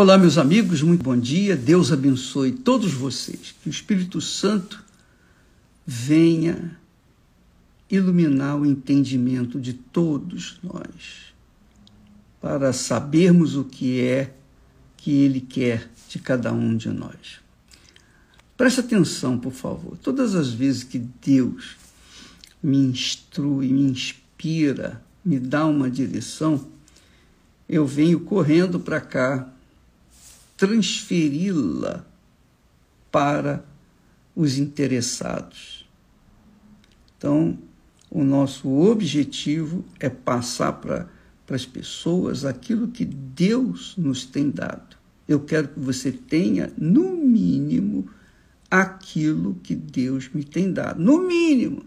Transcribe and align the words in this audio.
Olá, 0.00 0.16
meus 0.16 0.38
amigos, 0.38 0.80
muito 0.80 1.02
bom 1.02 1.18
dia. 1.18 1.56
Deus 1.56 1.90
abençoe 1.90 2.52
todos 2.52 2.92
vocês. 2.92 3.52
Que 3.60 3.68
o 3.68 3.70
Espírito 3.70 4.20
Santo 4.20 4.80
venha 5.84 6.78
iluminar 7.90 8.56
o 8.56 8.64
entendimento 8.64 9.60
de 9.60 9.72
todos 9.72 10.60
nós, 10.62 11.34
para 12.40 12.72
sabermos 12.72 13.56
o 13.56 13.64
que 13.64 14.00
é 14.00 14.32
que 14.96 15.10
Ele 15.10 15.40
quer 15.40 15.90
de 16.08 16.20
cada 16.20 16.52
um 16.52 16.76
de 16.76 16.90
nós. 16.90 17.40
Preste 18.56 18.78
atenção, 18.78 19.36
por 19.36 19.52
favor. 19.52 19.96
Todas 19.96 20.36
as 20.36 20.52
vezes 20.52 20.84
que 20.84 21.00
Deus 21.00 21.76
me 22.62 22.76
instrui, 22.76 23.72
me 23.72 23.90
inspira, 23.90 25.02
me 25.24 25.40
dá 25.40 25.66
uma 25.66 25.90
direção, 25.90 26.68
eu 27.68 27.84
venho 27.84 28.20
correndo 28.20 28.78
para 28.78 29.00
cá 29.00 29.54
transferi-la 30.58 32.04
para 33.10 33.64
os 34.36 34.58
interessados. 34.58 35.88
Então, 37.16 37.56
o 38.10 38.22
nosso 38.22 38.68
objetivo 38.68 39.84
é 39.98 40.10
passar 40.10 40.72
para 40.72 41.08
as 41.48 41.64
pessoas 41.64 42.44
aquilo 42.44 42.88
que 42.88 43.04
Deus 43.04 43.94
nos 43.96 44.26
tem 44.26 44.50
dado. 44.50 44.96
Eu 45.26 45.40
quero 45.40 45.68
que 45.68 45.80
você 45.80 46.10
tenha, 46.10 46.72
no 46.76 47.16
mínimo, 47.16 48.08
aquilo 48.70 49.54
que 49.62 49.74
Deus 49.74 50.28
me 50.32 50.42
tem 50.42 50.72
dado. 50.72 51.00
No 51.00 51.26
mínimo. 51.26 51.84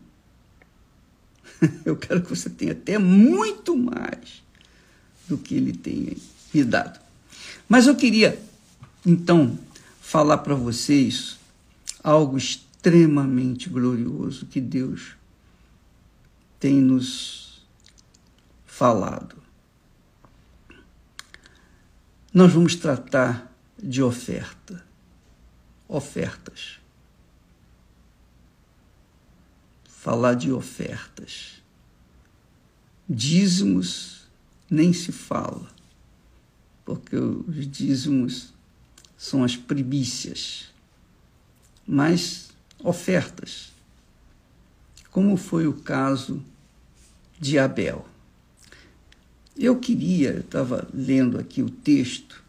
Eu 1.84 1.96
quero 1.96 2.22
que 2.22 2.30
você 2.30 2.49
tenha 2.49 2.72
até 2.72 2.98
muito 2.98 3.76
mais 3.76 4.44
do 5.27 5.38
que 5.38 5.55
Ele 5.55 5.74
tem 5.74 6.18
me 6.54 6.63
dado. 6.63 6.99
Mas 7.68 7.88
eu 7.88 7.96
queria 7.96 8.38
então, 9.05 9.58
falar 10.00 10.40
para 10.40 10.54
vocês 10.54 11.40
algo 12.04 12.38
extremamente 12.38 13.70
glorioso 13.70 14.46
que 14.46 14.62
Deus 14.62 15.16
tem 16.60 16.76
nos 16.76 17.66
falado. 18.66 19.41
Nós 22.34 22.54
vamos 22.54 22.76
tratar 22.76 23.52
de 23.77 24.02
oferta, 24.02 24.85
ofertas. 25.88 26.79
Falar 29.85 30.35
de 30.35 30.52
ofertas. 30.52 31.62
Dízimos 33.10 34.27
nem 34.70 34.94
se 34.94 35.12
fala, 35.12 35.70
porque 36.85 37.18
os 37.18 37.68
dízimos 37.68 38.51
são 39.22 39.44
as 39.44 39.55
primícias, 39.55 40.70
mas 41.88 42.50
ofertas, 42.80 43.72
como 45.12 45.38
foi 45.38 45.68
o 45.68 45.74
caso 45.74 46.44
de 47.40 47.60
Abel. 47.60 48.04
Eu 49.55 49.78
queria, 49.78 50.40
estava 50.40 50.90
lendo 50.91 51.38
aqui 51.38 51.62
o 51.62 51.70
texto, 51.70 52.44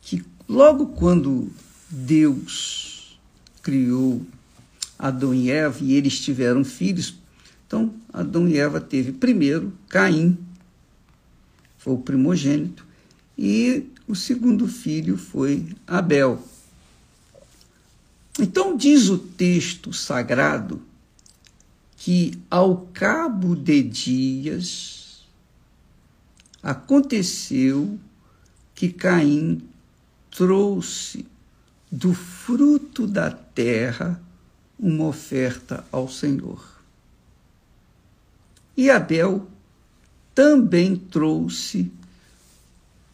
que 0.00 0.24
logo 0.48 0.86
quando 0.86 1.52
Deus 1.88 3.16
criou 3.62 4.26
Adão 4.98 5.32
e 5.32 5.52
Eva 5.52 5.78
e 5.84 5.92
eles 5.92 6.18
tiveram 6.18 6.64
filhos, 6.64 7.14
então 7.64 7.94
Adão 8.12 8.48
e 8.48 8.58
Eva 8.58 8.80
teve 8.80 9.12
primeiro 9.12 9.72
Caim, 9.88 10.36
foi 11.78 11.92
o 11.92 11.98
primogênito, 11.98 12.84
e 13.38 13.86
o 14.12 14.14
segundo 14.14 14.68
filho 14.68 15.16
foi 15.16 15.74
Abel. 15.86 16.46
Então, 18.38 18.76
diz 18.76 19.08
o 19.08 19.16
texto 19.16 19.90
sagrado 19.90 20.82
que, 21.96 22.38
ao 22.50 22.88
cabo 22.92 23.56
de 23.56 23.82
dias, 23.82 25.26
aconteceu 26.62 27.98
que 28.74 28.92
Caim 28.92 29.62
trouxe 30.30 31.24
do 31.90 32.12
fruto 32.12 33.06
da 33.06 33.30
terra 33.30 34.22
uma 34.78 35.06
oferta 35.06 35.86
ao 35.90 36.06
Senhor. 36.06 36.62
E 38.76 38.90
Abel 38.90 39.48
também 40.34 40.96
trouxe 40.96 41.90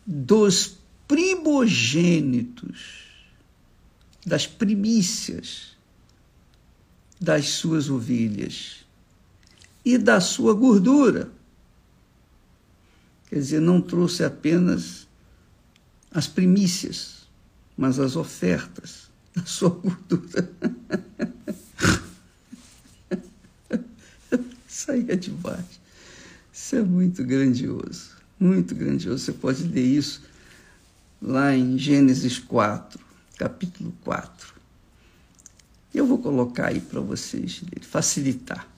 dos 0.05 0.78
primogênitos, 1.09 3.09
das 4.25 4.47
primícias 4.47 5.77
das 7.21 7.49
suas 7.49 7.91
ovelhas 7.91 8.87
e 9.85 9.99
da 9.99 10.21
sua 10.21 10.55
gordura. 10.55 11.33
Quer 13.29 13.37
dizer, 13.37 13.61
não 13.61 13.81
trouxe 13.81 14.23
apenas 14.23 15.09
as 16.13 16.29
primícias, 16.29 17.29
mas 17.77 17.99
as 17.99 18.15
ofertas 18.15 19.11
da 19.35 19.45
sua 19.45 19.71
gordura. 19.71 20.53
Isso 24.69 24.93
aí 24.93 25.07
é 25.09 25.17
demais. 25.17 25.81
Isso 26.53 26.77
é 26.77 26.83
muito 26.83 27.25
grandioso 27.25 28.19
muito 28.39 28.75
grandioso. 28.75 29.25
Você 29.25 29.33
pode 29.33 29.65
ler 29.65 29.85
isso 29.85 30.23
lá 31.21 31.55
em 31.55 31.77
Gênesis 31.77 32.39
4, 32.39 32.99
capítulo 33.37 33.93
4. 34.05 34.55
Eu 35.95 36.07
vou 36.07 36.19
colocar 36.19 36.69
aí 36.69 36.81
para 36.81 37.01
vocês, 37.01 37.63
facilitar. 37.83 38.69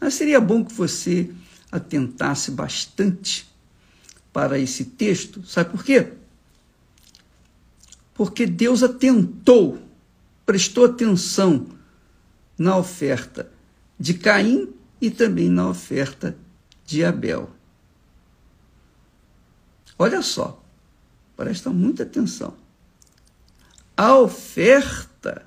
Mas 0.00 0.14
seria 0.14 0.40
bom 0.40 0.64
que 0.64 0.72
você 0.72 1.30
atentasse 1.70 2.50
bastante 2.50 3.48
para 4.32 4.58
esse 4.58 4.84
texto. 4.84 5.44
Sabe 5.46 5.70
por 5.70 5.84
quê? 5.84 6.12
Porque 8.14 8.46
Deus 8.46 8.82
atentou, 8.82 9.80
prestou 10.46 10.84
atenção 10.84 11.66
na 12.58 12.76
oferta 12.76 13.50
de 13.98 14.14
Caim 14.14 14.72
e 15.00 15.10
também 15.10 15.48
na 15.48 15.68
oferta 15.68 16.36
de 16.86 17.04
Abel. 17.04 17.50
Olha 19.98 20.22
só, 20.22 20.59
presta 21.40 21.70
muita 21.70 22.02
atenção. 22.02 22.52
A 23.96 24.14
oferta 24.18 25.42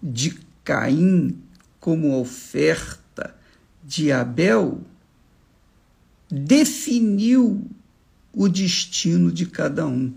de 0.00 0.38
Caim 0.62 1.42
como 1.80 2.20
oferta 2.20 3.34
de 3.82 4.12
Abel 4.12 4.80
definiu 6.30 7.68
o 8.32 8.48
destino 8.48 9.32
de 9.32 9.46
cada 9.46 9.84
um. 9.84 10.14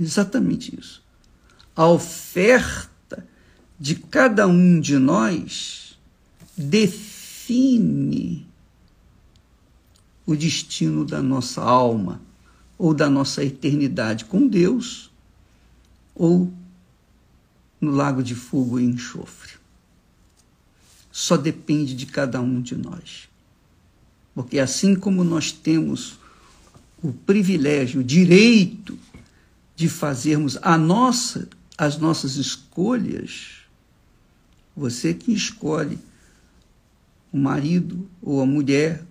Exatamente 0.00 0.80
isso. 0.80 1.04
A 1.76 1.86
oferta 1.86 3.26
de 3.78 3.96
cada 3.96 4.46
um 4.46 4.80
de 4.80 4.96
nós 4.96 5.98
define 6.56 8.53
o 10.26 10.34
destino 10.34 11.04
da 11.04 11.22
nossa 11.22 11.62
alma 11.62 12.20
ou 12.78 12.94
da 12.94 13.08
nossa 13.08 13.44
eternidade 13.44 14.24
com 14.24 14.46
Deus 14.46 15.10
ou 16.14 16.52
no 17.80 17.90
lago 17.90 18.22
de 18.22 18.34
fogo 18.34 18.80
e 18.80 18.84
enxofre. 18.84 19.52
Só 21.12 21.36
depende 21.36 21.94
de 21.94 22.06
cada 22.06 22.40
um 22.40 22.60
de 22.60 22.76
nós. 22.76 23.28
Porque 24.34 24.58
assim 24.58 24.96
como 24.96 25.22
nós 25.22 25.52
temos 25.52 26.18
o 27.02 27.12
privilégio, 27.12 28.00
o 28.00 28.04
direito 28.04 28.98
de 29.76 29.88
fazermos 29.88 30.58
a 30.62 30.76
nossa, 30.78 31.48
as 31.76 31.98
nossas 31.98 32.36
escolhas, 32.36 33.58
você 34.76 35.14
que 35.14 35.32
escolhe 35.32 35.98
o 37.32 37.36
marido 37.38 38.08
ou 38.22 38.40
a 38.40 38.46
mulher 38.46 39.04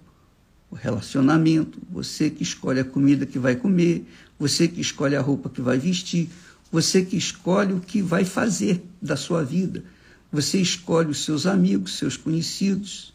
o 0.74 0.76
relacionamento, 0.76 1.80
você 1.88 2.32
que 2.32 2.42
escolhe 2.42 2.80
a 2.80 2.84
comida 2.84 3.28
que 3.28 3.38
vai 3.38 3.56
comer, 3.56 4.08
você 4.40 4.68
que 4.68 4.82
escolhe 4.82 5.16
a 5.16 5.22
roupa 5.22 5.48
que 5.48 5.62
vai 5.62 5.78
vestir, 5.78 6.30
você 6.72 7.06
que 7.06 7.16
escolhe 7.16 7.74
o 7.74 7.80
que 7.80 8.02
vai 8.02 8.26
fazer 8.26 8.84
da 9.00 9.16
sua 9.16 9.44
vida, 9.44 9.84
você 10.32 10.60
escolhe 10.60 11.12
os 11.12 11.24
seus 11.24 11.46
amigos, 11.46 12.00
seus 12.00 12.18
conhecidos, 12.18 13.14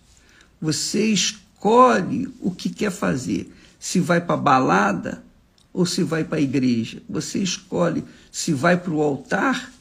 você 0.60 1.06
escolhe 1.06 2.32
o 2.40 2.52
que 2.52 2.70
quer 2.70 2.93
fazer, 2.93 3.52
se 3.76 3.99
vai 3.99 4.20
para 4.20 4.34
a 4.34 4.38
balada 4.38 5.25
ou 5.72 5.84
se 5.84 6.04
vai 6.04 6.22
para 6.22 6.38
a 6.38 6.40
igreja, 6.40 7.02
você 7.08 7.40
escolhe 7.40 8.04
se 8.31 8.52
vai 8.52 8.76
para 8.76 8.93
o 8.93 9.02
altar 9.02 9.72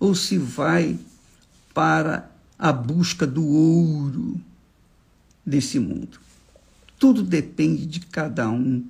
ou 0.00 0.12
se 0.12 0.36
vai 0.36 0.98
para 1.72 2.28
a 2.58 2.72
busca 2.72 3.24
do 3.24 3.46
ouro 3.46 4.40
desse 5.46 5.78
mundo. 5.78 6.21
Tudo 7.02 7.20
depende 7.20 7.84
de 7.84 7.98
cada 7.98 8.48
um 8.48 8.86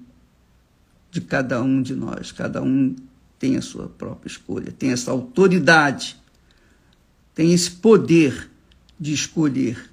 de 1.11 1.23
cada 1.23 1.63
um 1.63 1.81
de 1.81 1.95
nós. 1.95 2.31
Cada 2.31 2.63
um 2.63 2.95
tem 3.39 3.57
a 3.57 3.63
sua 3.63 3.89
própria 3.89 4.29
escolha, 4.29 4.71
tem 4.71 4.91
essa 4.91 5.11
autoridade, 5.11 6.21
tem 7.35 7.55
esse 7.55 7.71
poder 7.71 8.51
de 9.01 9.15
escolher 9.15 9.91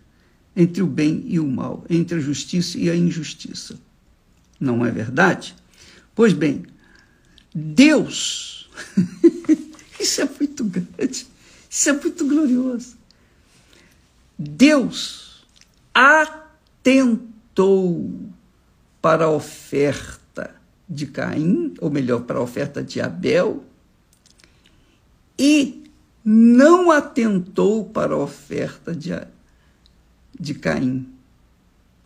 entre 0.53 0.83
o 0.83 0.85
bem 0.85 1.23
e 1.27 1.39
o 1.39 1.47
mal, 1.47 1.85
entre 1.89 2.17
a 2.17 2.19
justiça 2.19 2.77
e 2.77 2.89
a 2.89 2.95
injustiça. 2.95 3.79
Não 4.59 4.85
é 4.85 4.91
verdade? 4.91 5.55
Pois 6.13 6.33
bem, 6.33 6.65
Deus, 7.55 8.69
isso 9.97 10.19
é 10.19 10.29
muito 10.37 10.65
grande, 10.65 11.25
isso 11.69 11.89
é 11.89 11.93
muito 11.93 12.27
glorioso. 12.27 12.97
Deus 14.37 15.47
atentou 17.59 18.09
para 19.01 19.25
a 19.25 19.29
oferta 19.29 20.55
de 20.87 21.05
Caim, 21.07 21.73
ou 21.79 21.91
melhor, 21.91 22.21
para 22.21 22.39
a 22.39 22.41
oferta 22.41 22.81
de 22.81 23.01
Abel, 23.01 23.63
e 25.37 25.83
não 26.23 26.89
atentou 26.89 27.85
para 27.85 28.13
a 28.13 28.17
oferta 28.17 28.95
de, 28.95 29.11
de 30.39 30.53
Caim. 30.53 31.07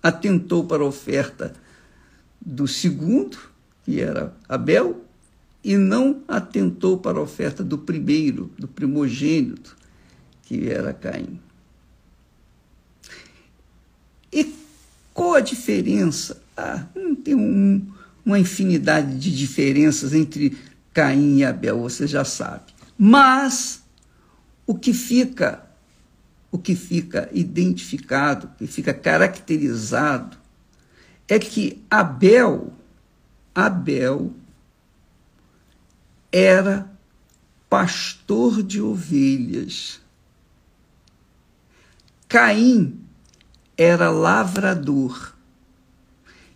Atentou 0.02 0.66
para 0.66 0.84
a 0.84 0.88
oferta 0.88 1.54
do 2.42 2.68
segundo, 2.68 3.38
que 3.84 4.02
era 4.02 4.36
Abel, 4.50 5.04
e 5.64 5.78
não 5.78 6.24
atentou 6.28 6.98
para 6.98 7.20
a 7.20 7.22
oferta 7.22 7.64
do 7.64 7.78
primeiro, 7.78 8.52
do 8.58 8.68
primogênito, 8.68 9.78
que 10.42 10.68
era 10.68 10.94
Caim. 10.94 11.40
E 14.32 14.64
qual 15.34 15.38
a 15.38 15.42
diferença? 15.42 16.44
Ah, 16.56 16.86
tem 17.24 17.34
um, 17.34 17.92
uma 18.24 18.38
infinidade 18.38 19.18
de 19.18 19.36
diferenças 19.36 20.14
entre 20.14 20.56
Caim 20.94 21.38
e 21.38 21.44
Abel, 21.44 21.82
você 21.82 22.06
já 22.06 22.24
sabe. 22.24 22.72
Mas 22.96 23.84
o 24.68 24.76
que 24.76 24.94
fica, 24.94 25.66
o 26.52 26.60
que 26.60 26.76
fica 26.76 27.30
identificado, 27.34 28.46
o 28.46 28.58
que 28.60 28.68
fica 28.68 28.94
caracterizado 28.94 30.38
é 31.28 31.40
que 31.40 31.84
Abel, 31.90 32.72
Abel 33.56 34.32
era 36.32 36.92
pastor 37.68 38.62
de 38.62 38.80
ovelhas. 38.80 40.00
Caim 42.28 43.00
era 43.78 44.10
lavrador. 44.10 45.34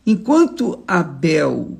Enquanto 0.05 0.83
Abel 0.87 1.77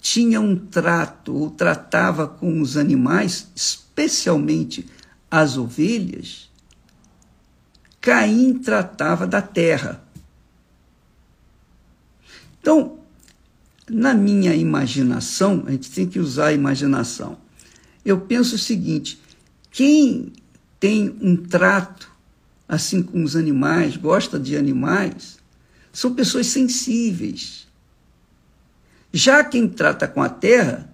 tinha 0.00 0.40
um 0.40 0.56
trato 0.56 1.34
ou 1.34 1.50
tratava 1.50 2.26
com 2.26 2.60
os 2.60 2.76
animais, 2.76 3.48
especialmente 3.54 4.86
as 5.30 5.56
ovelhas, 5.56 6.50
Caim 8.00 8.58
tratava 8.58 9.26
da 9.26 9.40
terra. 9.40 10.02
Então, 12.60 12.98
na 13.88 14.12
minha 14.12 14.54
imaginação, 14.54 15.64
a 15.66 15.70
gente 15.70 15.90
tem 15.90 16.08
que 16.08 16.18
usar 16.18 16.46
a 16.48 16.52
imaginação. 16.52 17.38
Eu 18.04 18.20
penso 18.20 18.56
o 18.56 18.58
seguinte: 18.58 19.20
quem 19.70 20.32
tem 20.80 21.16
um 21.20 21.36
trato 21.36 22.11
assim 22.72 23.02
com 23.02 23.22
os 23.22 23.36
animais, 23.36 23.98
gosta 23.98 24.40
de 24.40 24.56
animais, 24.56 25.36
são 25.92 26.14
pessoas 26.14 26.46
sensíveis. 26.46 27.68
Já 29.12 29.44
quem 29.44 29.68
trata 29.68 30.08
com 30.08 30.22
a 30.22 30.28
terra 30.30 30.90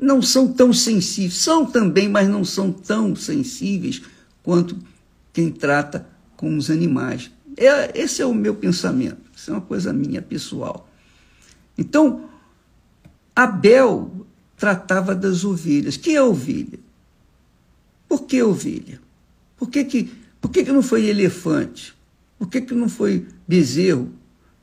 não 0.00 0.22
são 0.22 0.50
tão 0.50 0.72
sensíveis, 0.72 1.36
são 1.36 1.66
também, 1.66 2.08
mas 2.08 2.26
não 2.30 2.46
são 2.46 2.72
tão 2.72 3.14
sensíveis 3.14 4.00
quanto 4.42 4.78
quem 5.34 5.52
trata 5.52 6.08
com 6.34 6.56
os 6.56 6.70
animais. 6.70 7.30
É, 7.54 8.00
esse 8.00 8.22
é 8.22 8.26
o 8.26 8.32
meu 8.32 8.54
pensamento, 8.54 9.30
isso 9.36 9.50
é 9.50 9.52
uma 9.52 9.60
coisa 9.60 9.92
minha 9.92 10.22
pessoal. 10.22 10.88
Então, 11.76 12.24
Abel 13.36 14.26
tratava 14.56 15.14
das 15.14 15.44
ovelhas. 15.44 15.98
Que 15.98 16.16
é 16.16 16.22
ovelha? 16.22 16.78
Por 18.08 18.22
que 18.22 18.42
ovelha? 18.42 18.98
Por 19.58 19.68
que, 19.68 19.84
que, 19.84 20.10
por 20.40 20.50
que, 20.50 20.64
que 20.64 20.72
não 20.72 20.82
foi 20.82 21.06
elefante? 21.06 21.94
Por 22.38 22.48
que, 22.48 22.60
que 22.60 22.74
não 22.74 22.88
foi 22.88 23.26
bezerro? 23.46 24.12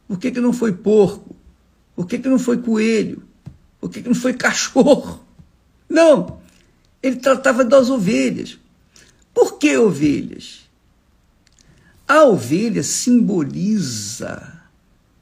Por 0.07 0.18
que, 0.18 0.31
que 0.31 0.39
não 0.39 0.54
foi 0.54 0.72
porco? 0.72 1.36
Por 1.95 2.07
que, 2.07 2.18
que 2.19 2.30
não 2.30 2.39
foi 2.39 2.57
coelho? 2.57 3.24
Por 3.80 3.89
que, 3.89 4.01
que 4.01 4.07
não 4.07 4.16
foi 4.16 4.33
cachorro? 4.33 5.25
Não! 5.89 6.39
Ele 7.01 7.18
tratava 7.18 7.63
das 7.63 7.89
ovelhas. 7.89 8.57
Por 9.33 9.57
que 9.57 9.77
ovelhas? 9.77 10.66
A 12.07 12.24
ovelha 12.24 12.83
simboliza 12.83 14.62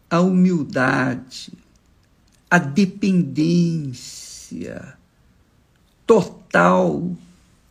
a 0.10 0.22
humildade, 0.22 1.52
a 2.50 2.60
dependência 2.60 4.04
total 6.06 7.16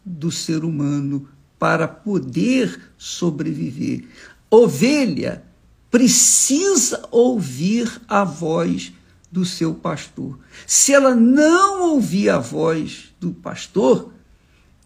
do 0.04 0.30
ser 0.32 0.64
humano 0.64 1.28
para 1.62 1.86
poder 1.86 2.76
sobreviver. 2.98 4.04
Ovelha 4.50 5.44
precisa 5.92 7.06
ouvir 7.08 8.02
a 8.08 8.24
voz 8.24 8.92
do 9.30 9.44
seu 9.44 9.72
pastor. 9.72 10.40
Se 10.66 10.92
ela 10.92 11.14
não 11.14 11.92
ouvir 11.92 12.30
a 12.30 12.38
voz 12.40 13.14
do 13.20 13.30
pastor, 13.30 14.12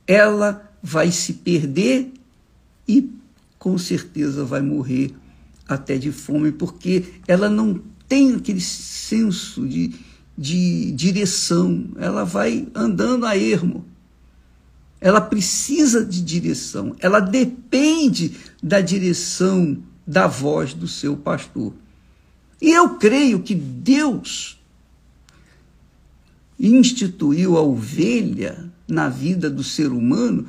ela 0.07 0.71
vai 0.83 1.11
se 1.11 1.33
perder 1.33 2.13
e 2.87 3.11
com 3.59 3.79
certeza 3.79 4.45
vai 4.45 4.61
morrer 4.61 5.15
até 5.67 5.97
de 5.97 6.13
fome, 6.13 6.53
porque 6.53 7.07
ela 7.27 7.49
não 7.49 7.81
tem 8.07 8.35
aquele 8.35 8.61
senso 8.61 9.67
de, 9.67 9.95
de 10.37 10.93
direção, 10.93 11.87
ela 11.97 12.23
vai 12.23 12.69
andando 12.75 13.25
a 13.25 13.35
ermo. 13.35 13.96
Ela 15.01 15.21
precisa 15.21 16.05
de 16.05 16.23
direção, 16.23 16.97
ela 17.01 17.21
depende 17.21 18.37
da 18.63 18.81
direção 18.81 19.83
da 20.07 20.27
voz 20.27 20.73
do 20.73 20.89
seu 20.89 21.17
pastor. 21.17 21.75
E 22.61 22.71
eu 22.71 22.97
creio 22.97 23.43
que 23.43 23.55
Deus 23.55 24.59
instituiu 26.59 27.57
a 27.57 27.61
ovelha 27.61 28.73
na 28.89 29.09
vida 29.09 29.51
do 29.51 29.63
ser 29.63 29.89
humano 29.89 30.47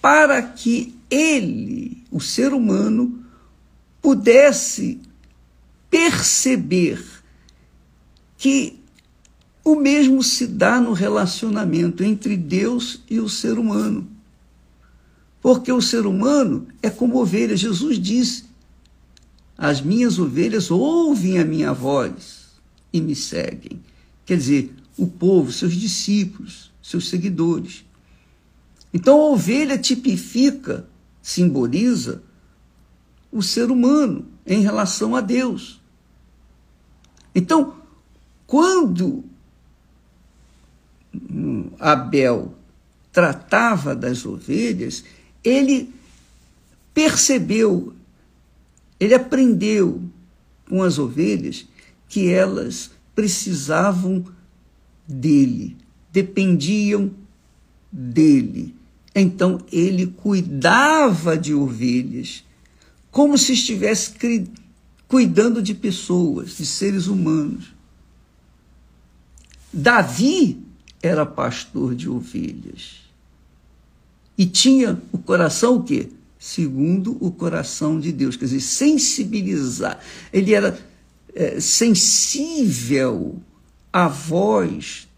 para 0.00 0.40
que 0.42 0.94
ele, 1.10 2.04
o 2.10 2.20
ser 2.20 2.52
humano, 2.52 3.24
pudesse 4.00 5.00
perceber 5.90 7.04
que 8.36 8.77
o 9.72 9.80
mesmo 9.80 10.22
se 10.22 10.46
dá 10.46 10.80
no 10.80 10.92
relacionamento 10.92 12.02
entre 12.02 12.36
Deus 12.36 13.00
e 13.08 13.20
o 13.20 13.28
ser 13.28 13.58
humano. 13.58 14.08
Porque 15.40 15.70
o 15.70 15.80
ser 15.80 16.06
humano 16.06 16.66
é 16.82 16.90
como 16.90 17.20
ovelha. 17.20 17.56
Jesus 17.56 17.98
disse: 17.98 18.44
As 19.56 19.80
minhas 19.80 20.18
ovelhas 20.18 20.70
ouvem 20.70 21.38
a 21.38 21.44
minha 21.44 21.72
voz 21.72 22.60
e 22.92 23.00
me 23.00 23.14
seguem. 23.14 23.80
Quer 24.24 24.38
dizer, 24.38 24.74
o 24.96 25.06
povo, 25.06 25.52
seus 25.52 25.74
discípulos, 25.74 26.72
seus 26.82 27.08
seguidores. 27.08 27.84
Então 28.92 29.20
a 29.20 29.30
ovelha 29.30 29.78
tipifica, 29.78 30.88
simboliza 31.22 32.22
o 33.30 33.42
ser 33.42 33.70
humano 33.70 34.26
em 34.46 34.62
relação 34.62 35.14
a 35.14 35.20
Deus. 35.20 35.80
Então, 37.34 37.76
quando 38.46 39.24
Abel 41.78 42.54
tratava 43.12 43.94
das 43.94 44.24
ovelhas, 44.24 45.04
ele 45.42 45.92
percebeu, 46.92 47.94
ele 48.98 49.14
aprendeu 49.14 50.02
com 50.68 50.82
as 50.82 50.98
ovelhas 50.98 51.66
que 52.08 52.28
elas 52.28 52.90
precisavam 53.14 54.24
dele, 55.06 55.76
dependiam 56.12 57.10
dele. 57.90 58.74
Então 59.14 59.60
ele 59.72 60.06
cuidava 60.06 61.36
de 61.36 61.54
ovelhas, 61.54 62.44
como 63.10 63.36
se 63.36 63.52
estivesse 63.52 64.14
cuidando 65.08 65.62
de 65.62 65.74
pessoas, 65.74 66.56
de 66.56 66.66
seres 66.66 67.06
humanos. 67.06 67.74
Davi 69.72 70.67
era 71.02 71.24
pastor 71.24 71.94
de 71.94 72.08
ovelhas. 72.08 73.08
E 74.36 74.46
tinha 74.46 75.00
o 75.12 75.18
coração 75.18 75.76
o 75.76 75.82
quê? 75.82 76.08
Segundo 76.38 77.16
o 77.20 77.32
coração 77.32 77.98
de 77.98 78.12
Deus, 78.12 78.36
quer 78.36 78.44
dizer, 78.44 78.60
sensibilizar. 78.60 80.00
Ele 80.32 80.54
era 80.54 80.78
é, 81.34 81.58
sensível 81.58 83.40
a 83.92 84.06
voz 84.06 85.08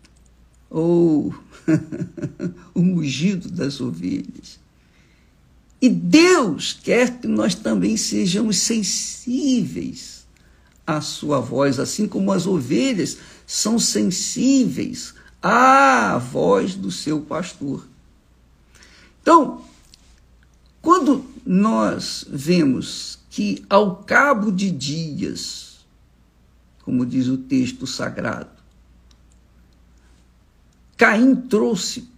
ou 0.70 1.34
o 2.75 2.80
mugido 2.80 3.50
das 3.50 3.80
ovelhas. 3.80 4.58
E 5.82 5.88
Deus 5.88 6.78
quer 6.82 7.18
que 7.18 7.26
nós 7.26 7.54
também 7.54 7.96
sejamos 7.96 8.58
sensíveis 8.58 10.26
à 10.87 11.00
sua 11.00 11.40
voz, 11.40 11.78
assim 11.78 12.06
como 12.06 12.32
as 12.32 12.46
ovelhas 12.46 13.18
são 13.46 13.78
sensíveis 13.78 15.14
à 15.42 16.18
voz 16.18 16.75
do 16.75 16.90
seu 16.90 17.20
pastor. 17.20 17.87
Então, 19.23 19.64
quando 20.82 21.25
nós 21.44 22.25
vemos 22.28 23.18
que 23.30 23.64
ao 23.68 23.97
cabo 23.97 24.50
de 24.50 24.70
dias, 24.70 25.85
como 26.85 27.06
diz 27.06 27.28
o 27.28 27.38
texto 27.38 27.87
sagrado, 27.87 28.61
Caim 30.97 31.35
trouxe 31.35 32.09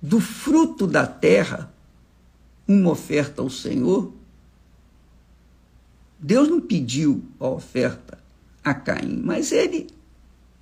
do 0.00 0.20
fruto 0.20 0.86
da 0.86 1.06
terra 1.06 1.72
uma 2.66 2.90
oferta 2.90 3.42
ao 3.42 3.50
Senhor. 3.50 4.12
Deus 6.18 6.48
não 6.48 6.60
pediu 6.60 7.22
a 7.38 7.48
oferta 7.48 8.18
a 8.64 8.72
Caim, 8.72 9.20
mas 9.22 9.52
ele 9.52 9.88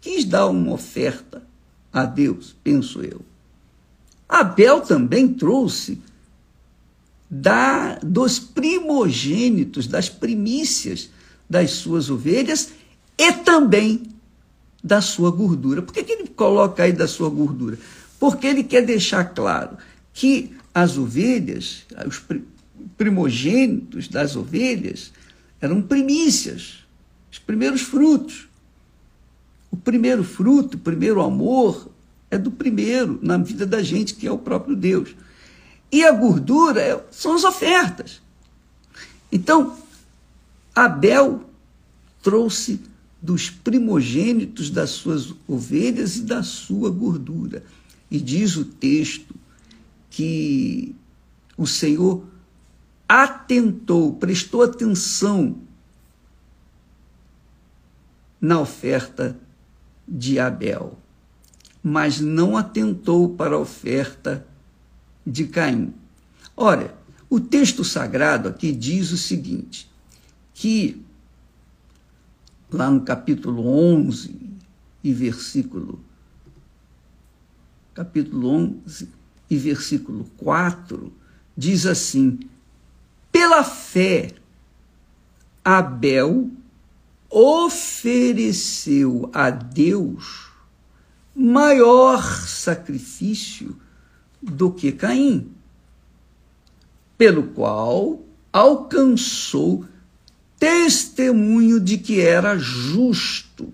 quis 0.00 0.25
dar 0.25 0.46
uma 0.46 0.72
oferta 0.72 1.48
a 1.92 2.04
Deus, 2.04 2.54
penso 2.62 3.02
eu. 3.02 3.21
Abel 4.28 4.80
também 4.83 5.28
trouxe 5.28 6.00
da, 7.30 7.99
dos 8.02 8.38
primogênitos, 8.38 9.87
das 9.87 10.09
primícias 10.09 11.11
das 11.49 11.71
suas 11.71 12.11
ovelhas 12.11 12.71
e 13.16 13.33
também 13.33 14.02
da 14.83 15.00
sua 15.00 15.30
gordura. 15.30 15.83
Por 15.83 15.92
que, 15.92 16.04
que 16.04 16.12
ele 16.12 16.28
coloca 16.28 16.83
aí 16.83 16.92
da 16.92 17.09
sua 17.09 17.30
gordura? 17.30 17.78
Porque 18.21 18.47
ele 18.47 18.62
quer 18.62 18.85
deixar 18.85 19.25
claro 19.25 19.78
que 20.12 20.54
as 20.75 20.99
ovelhas, 20.99 21.85
os 22.07 22.23
primogênitos 22.97 24.09
das 24.09 24.37
ovelhas, 24.37 25.12
eram 25.61 25.83
primícias, 25.83 26.85
os 27.30 27.38
primeiros 27.38 27.80
frutos. 27.83 28.48
O 29.70 29.76
primeiro 29.76 30.25
fruto, 30.25 30.76
o 30.76 30.80
primeiro 30.80 31.20
amor 31.20 31.88
é 32.30 32.38
do 32.38 32.50
primeiro 32.50 33.18
na 33.22 33.37
vida 33.38 33.66
da 33.66 33.82
gente, 33.82 34.14
que 34.14 34.26
é 34.26 34.32
o 34.32 34.38
próprio 34.38 34.76
Deus. 34.76 35.14
E 35.90 36.04
a 36.04 36.12
gordura 36.12 36.80
é, 36.80 37.04
são 37.10 37.34
as 37.34 37.44
ofertas. 37.44 38.20
Então, 39.32 39.76
Abel 40.75 41.42
trouxe 42.22 42.80
dos 43.20 43.50
primogênitos 43.50 44.70
das 44.70 44.90
suas 44.90 45.34
ovelhas 45.46 46.16
e 46.16 46.22
da 46.22 46.42
sua 46.42 46.90
gordura. 46.90 47.64
E 48.10 48.20
diz 48.20 48.56
o 48.56 48.64
texto 48.64 49.34
que 50.10 50.94
o 51.56 51.66
Senhor 51.66 52.25
atentou, 53.08 54.14
prestou 54.14 54.62
atenção 54.62 55.56
na 58.40 58.60
oferta 58.60 59.37
de 60.08 60.38
Abel, 60.38 60.98
mas 61.82 62.20
não 62.20 62.56
atentou 62.56 63.28
para 63.34 63.54
a 63.54 63.58
oferta 63.58 64.46
de 65.26 65.46
Caim. 65.46 65.92
Ora, 66.56 66.96
o 67.28 67.38
texto 67.38 67.84
sagrado 67.84 68.48
aqui 68.48 68.72
diz 68.72 69.12
o 69.12 69.18
seguinte: 69.18 69.90
que 70.54 71.04
lá 72.70 72.90
no 72.90 73.02
capítulo 73.02 73.68
11 73.68 74.34
e 75.04 75.12
versículo 75.12 76.00
capítulo 77.94 78.48
11 78.48 79.08
e 79.50 79.56
versículo 79.56 80.24
4 80.36 81.12
diz 81.56 81.84
assim: 81.86 82.38
Pela 83.30 83.62
fé 83.64 84.32
Abel 85.64 86.50
ofereceu 87.30 89.28
a 89.32 89.50
Deus 89.50 90.49
maior 91.35 92.23
sacrifício 92.47 93.76
do 94.42 94.73
que 94.73 94.90
Caim, 94.92 95.50
pelo 97.16 97.44
qual 97.49 98.20
alcançou 98.52 99.85
testemunho 100.58 101.78
de 101.78 101.99
que 101.99 102.20
era 102.20 102.58
justo. 102.58 103.73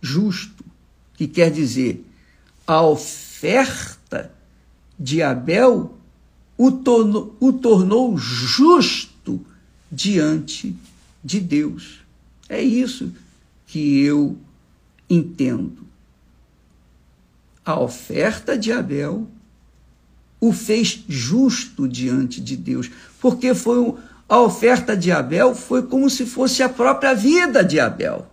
Justo, 0.00 0.64
que 1.14 1.28
quer 1.28 1.50
dizer, 1.50 2.04
a 2.66 2.82
oferta 2.82 4.32
de 4.98 5.22
Abel 5.22 5.96
o 6.58 6.72
tornou, 6.72 7.36
o 7.38 7.52
tornou 7.52 8.16
justo 8.16 9.44
diante 9.90 10.76
de 11.22 11.40
Deus. 11.40 12.05
É 12.48 12.60
isso 12.60 13.12
que 13.66 14.00
eu 14.00 14.36
entendo. 15.08 15.86
A 17.64 17.78
oferta 17.80 18.56
de 18.56 18.72
Abel 18.72 19.26
o 20.40 20.52
fez 20.52 21.04
justo 21.08 21.88
diante 21.88 22.40
de 22.40 22.56
Deus, 22.56 22.90
porque 23.20 23.54
foi 23.54 23.80
um, 23.80 23.96
a 24.28 24.40
oferta 24.40 24.96
de 24.96 25.10
Abel 25.10 25.54
foi 25.54 25.82
como 25.82 26.10
se 26.10 26.26
fosse 26.26 26.62
a 26.62 26.68
própria 26.68 27.14
vida 27.14 27.64
de 27.64 27.80
Abel. 27.80 28.26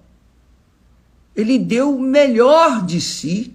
Ele 1.36 1.58
deu 1.58 1.96
o 1.96 2.01
melhor 2.01 2.86
de 2.86 3.01
si 3.01 3.53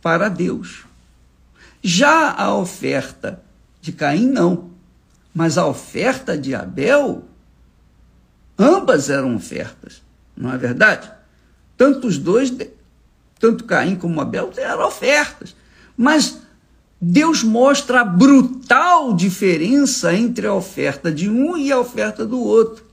para 0.00 0.28
Deus. 0.28 0.84
Já 1.82 2.32
a 2.32 2.54
oferta 2.54 3.42
de 3.80 3.92
Caim, 3.92 4.26
não. 4.26 4.70
Mas 5.32 5.56
a 5.56 5.66
oferta 5.66 6.36
de 6.36 6.54
Abel, 6.54 7.27
ambas 8.58 9.08
eram 9.08 9.36
ofertas, 9.36 10.02
não 10.36 10.52
é 10.52 10.58
verdade? 10.58 11.10
Tanto 11.76 12.08
os 12.08 12.18
dois, 12.18 12.52
tanto 13.38 13.64
Caim 13.64 13.96
como 13.96 14.20
Abel, 14.20 14.50
eram 14.56 14.86
ofertas. 14.86 15.54
Mas 15.96 16.38
Deus 17.00 17.44
mostra 17.44 18.00
a 18.00 18.04
brutal 18.04 19.14
diferença 19.14 20.12
entre 20.12 20.46
a 20.46 20.54
oferta 20.54 21.12
de 21.12 21.30
um 21.30 21.56
e 21.56 21.70
a 21.70 21.78
oferta 21.78 22.26
do 22.26 22.40
outro. 22.40 22.84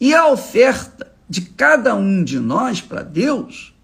E 0.00 0.14
a 0.14 0.28
oferta 0.28 1.12
de 1.28 1.42
cada 1.42 1.94
um 1.94 2.22
de 2.22 2.38
nós 2.38 2.80
para 2.80 3.02
Deus 3.02 3.74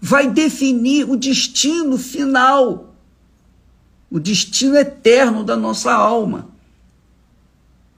vai 0.00 0.30
definir 0.30 1.08
o 1.08 1.16
destino 1.16 1.98
final, 1.98 2.94
o 4.10 4.20
destino 4.20 4.76
eterno 4.76 5.42
da 5.42 5.56
nossa 5.56 5.92
alma. 5.92 6.48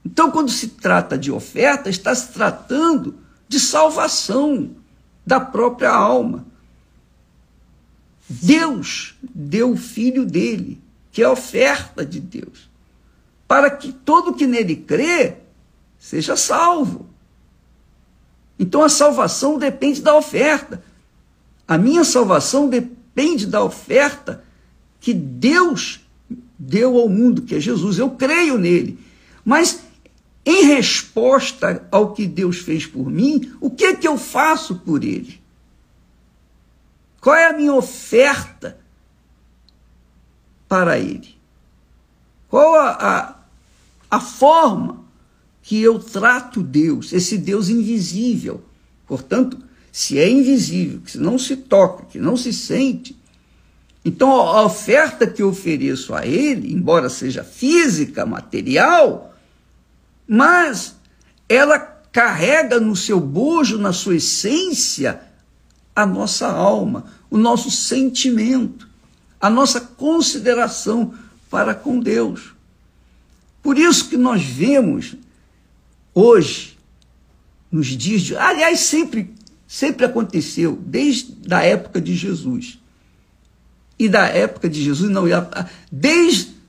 Então, 0.05 0.31
quando 0.31 0.51
se 0.51 0.69
trata 0.69 1.17
de 1.17 1.31
oferta, 1.31 1.89
está 1.89 2.13
se 2.13 2.29
tratando 2.31 3.15
de 3.47 3.59
salvação 3.59 4.71
da 5.25 5.39
própria 5.39 5.91
alma. 5.91 6.45
Deus 8.27 9.15
deu 9.21 9.73
o 9.73 9.77
filho 9.77 10.25
dele, 10.25 10.81
que 11.11 11.21
é 11.21 11.25
a 11.25 11.31
oferta 11.31 12.05
de 12.05 12.19
Deus, 12.19 12.69
para 13.47 13.69
que 13.69 13.91
todo 13.91 14.33
que 14.33 14.47
nele 14.47 14.75
crê 14.75 15.35
seja 15.99 16.35
salvo. 16.35 17.05
Então 18.57 18.83
a 18.83 18.89
salvação 18.89 19.57
depende 19.57 20.01
da 20.01 20.15
oferta. 20.15 20.81
A 21.67 21.77
minha 21.77 22.03
salvação 22.03 22.69
depende 22.69 23.45
da 23.45 23.63
oferta 23.63 24.43
que 24.99 25.13
Deus 25.13 25.99
deu 26.57 26.97
ao 26.97 27.09
mundo, 27.09 27.41
que 27.41 27.55
é 27.55 27.59
Jesus. 27.59 27.97
Eu 27.97 28.11
creio 28.11 28.57
nele. 28.57 28.99
Mas 29.43 29.81
em 30.45 30.65
resposta 30.65 31.87
ao 31.91 32.13
que 32.13 32.25
Deus 32.25 32.57
fez 32.57 32.85
por 32.85 33.09
mim, 33.09 33.53
o 33.59 33.69
que 33.69 33.85
é 33.85 33.95
que 33.95 34.07
eu 34.07 34.17
faço 34.17 34.75
por 34.75 35.03
ele? 35.03 35.41
Qual 37.21 37.35
é 37.35 37.45
a 37.45 37.53
minha 37.53 37.73
oferta 37.75 38.79
para 40.67 40.97
Ele? 40.97 41.35
Qual 42.49 42.75
a, 42.75 42.89
a, 42.89 43.35
a 44.09 44.19
forma 44.19 45.05
que 45.61 45.79
eu 45.79 45.99
trato 45.99 46.63
Deus, 46.63 47.13
esse 47.13 47.37
Deus 47.37 47.69
invisível? 47.69 48.63
Portanto, 49.05 49.59
se 49.91 50.17
é 50.17 50.27
invisível, 50.27 51.01
que 51.01 51.17
não 51.17 51.37
se 51.37 51.55
toca, 51.55 52.05
que 52.05 52.17
não 52.17 52.35
se 52.35 52.51
sente, 52.51 53.15
então 54.03 54.31
a 54.31 54.63
oferta 54.63 55.27
que 55.27 55.43
eu 55.43 55.49
ofereço 55.49 56.15
a 56.15 56.25
Ele, 56.25 56.73
embora 56.73 57.07
seja 57.07 57.43
física, 57.43 58.25
material, 58.25 59.30
mas 60.33 60.95
ela 61.49 61.77
carrega 61.77 62.79
no 62.79 62.95
seu 62.95 63.19
bojo, 63.19 63.77
na 63.77 63.91
sua 63.91 64.15
essência, 64.15 65.21
a 65.93 66.05
nossa 66.05 66.47
alma, 66.47 67.03
o 67.29 67.37
nosso 67.37 67.69
sentimento, 67.69 68.87
a 69.41 69.49
nossa 69.49 69.81
consideração 69.81 71.13
para 71.49 71.75
com 71.75 71.99
Deus. 71.99 72.53
Por 73.61 73.77
isso 73.77 74.07
que 74.07 74.15
nós 74.15 74.41
vemos 74.41 75.17
hoje, 76.15 76.77
nos 77.69 77.87
dias 77.87 78.21
de. 78.21 78.37
Aliás, 78.37 78.79
sempre, 78.79 79.35
sempre 79.67 80.05
aconteceu, 80.05 80.81
desde 80.81 81.53
a 81.53 81.61
época 81.61 81.99
de 81.99 82.15
Jesus. 82.15 82.79
E 83.99 84.07
da 84.07 84.27
época 84.27 84.69
de 84.69 84.81
Jesus, 84.81 85.11
não, 85.11 85.25
desde 85.91 86.60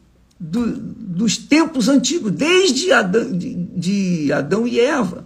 do, 0.45 0.77
dos 0.77 1.37
tempos 1.37 1.89
antigos, 1.89 2.33
desde 2.33 2.93
Adão, 2.93 3.31
de, 3.31 3.55
de 3.55 4.33
Adão 4.33 4.67
e 4.67 4.81
Eva. 4.81 5.25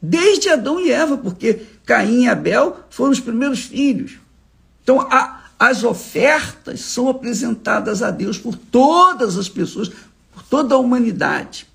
Desde 0.00 0.48
Adão 0.48 0.80
e 0.80 0.90
Eva, 0.90 1.18
porque 1.18 1.60
Caim 1.84 2.22
e 2.22 2.28
Abel 2.28 2.80
foram 2.88 3.12
os 3.12 3.20
primeiros 3.20 3.60
filhos. 3.60 4.12
Então, 4.82 4.98
a, 5.02 5.44
as 5.58 5.84
ofertas 5.84 6.80
são 6.80 7.06
apresentadas 7.06 8.02
a 8.02 8.10
Deus 8.10 8.38
por 8.38 8.56
todas 8.56 9.36
as 9.36 9.48
pessoas, 9.48 9.90
por 10.32 10.42
toda 10.44 10.74
a 10.74 10.78
humanidade. 10.78 11.66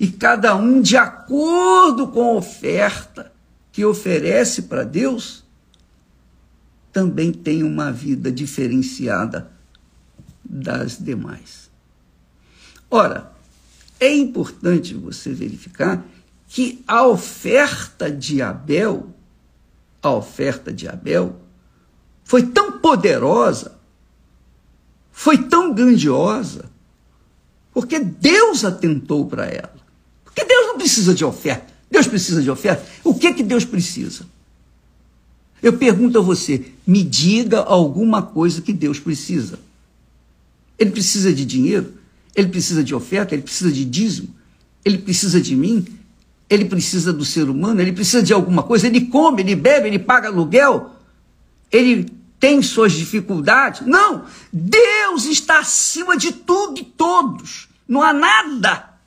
E 0.00 0.08
cada 0.08 0.56
um, 0.56 0.80
de 0.80 0.96
acordo 0.96 2.08
com 2.08 2.24
a 2.24 2.32
oferta 2.32 3.30
que 3.70 3.84
oferece 3.84 4.62
para 4.62 4.82
Deus, 4.82 5.44
também 6.92 7.30
tem 7.32 7.62
uma 7.62 7.92
vida 7.92 8.32
diferenciada 8.32 9.59
das 10.50 10.98
demais. 10.98 11.70
Ora, 12.90 13.32
é 14.00 14.12
importante 14.12 14.94
você 14.94 15.32
verificar 15.32 16.04
que 16.48 16.82
a 16.88 17.06
oferta 17.06 18.10
de 18.10 18.42
Abel, 18.42 19.14
a 20.02 20.10
oferta 20.10 20.72
de 20.72 20.88
Abel, 20.88 21.40
foi 22.24 22.42
tão 22.42 22.80
poderosa, 22.80 23.78
foi 25.12 25.38
tão 25.38 25.72
grandiosa, 25.72 26.68
porque 27.72 28.00
Deus 28.00 28.64
atentou 28.64 29.26
para 29.26 29.46
ela. 29.46 29.76
Porque 30.24 30.44
Deus 30.44 30.66
não 30.66 30.78
precisa 30.78 31.14
de 31.14 31.24
oferta. 31.24 31.72
Deus 31.88 32.08
precisa 32.08 32.42
de 32.42 32.50
oferta. 32.50 32.84
O 33.04 33.14
que 33.14 33.32
que 33.32 33.42
Deus 33.42 33.64
precisa? 33.64 34.26
Eu 35.62 35.74
pergunto 35.74 36.18
a 36.18 36.22
você, 36.22 36.72
me 36.86 37.04
diga 37.04 37.58
alguma 37.60 38.22
coisa 38.22 38.62
que 38.62 38.72
Deus 38.72 38.98
precisa. 38.98 39.58
Ele 40.80 40.90
precisa 40.90 41.30
de 41.30 41.44
dinheiro, 41.44 41.92
ele 42.34 42.48
precisa 42.48 42.82
de 42.82 42.94
oferta, 42.94 43.34
ele 43.34 43.42
precisa 43.42 43.70
de 43.70 43.84
dízimo, 43.84 44.34
ele 44.82 44.96
precisa 44.96 45.38
de 45.38 45.54
mim, 45.54 45.86
ele 46.48 46.64
precisa 46.64 47.12
do 47.12 47.22
ser 47.22 47.50
humano, 47.50 47.82
ele 47.82 47.92
precisa 47.92 48.22
de 48.22 48.32
alguma 48.32 48.62
coisa, 48.62 48.86
ele 48.86 49.02
come, 49.02 49.42
ele 49.42 49.54
bebe, 49.54 49.88
ele 49.88 49.98
paga 49.98 50.28
aluguel, 50.28 50.96
ele 51.70 52.08
tem 52.40 52.62
suas 52.62 52.92
dificuldades. 52.94 53.86
Não! 53.86 54.24
Deus 54.50 55.26
está 55.26 55.58
acima 55.58 56.16
de 56.16 56.32
tudo 56.32 56.80
e 56.80 56.84
todos. 56.84 57.68
Não 57.86 58.02
há 58.02 58.14
nada 58.14 58.98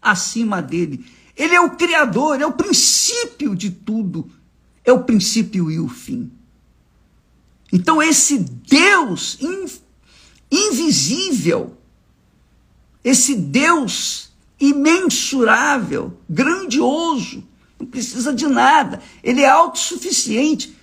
acima 0.00 0.62
dele. 0.62 1.04
Ele 1.36 1.54
é 1.54 1.60
o 1.60 1.72
Criador, 1.72 2.40
é 2.40 2.46
o 2.46 2.52
princípio 2.52 3.54
de 3.54 3.70
tudo. 3.70 4.30
É 4.82 4.92
o 4.92 5.04
princípio 5.04 5.70
e 5.70 5.78
o 5.78 5.88
fim. 5.88 6.32
Então, 7.70 8.02
esse 8.02 8.38
Deus 8.38 9.38
invisível, 10.52 11.76
esse 13.02 13.34
Deus 13.34 14.30
imensurável, 14.60 16.16
grandioso, 16.28 17.42
não 17.80 17.86
precisa 17.86 18.32
de 18.32 18.46
nada, 18.46 19.00
ele 19.24 19.40
é 19.40 19.48
autossuficiente, 19.48 20.76